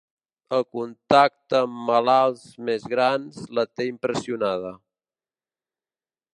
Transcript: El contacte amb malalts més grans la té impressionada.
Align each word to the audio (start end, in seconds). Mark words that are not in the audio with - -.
El 0.55 0.63
contacte 0.77 1.59
amb 1.59 1.83
malalts 1.89 2.47
més 2.71 2.89
grans 2.95 3.39
la 3.59 3.67
té 3.73 3.89
impressionada. 3.93 4.75